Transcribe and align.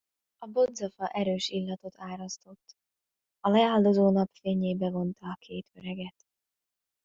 A 0.41 0.47
bodzafa 0.47 1.07
erős 1.09 1.49
illatot 1.49 1.93
árasztott, 1.97 2.75
a 3.39 3.49
leáldozó 3.49 4.11
nap 4.11 4.29
fényébe 4.39 4.89
vonta 4.89 5.25
a 5.27 5.37
két 5.39 5.69
öreget. 5.73 6.15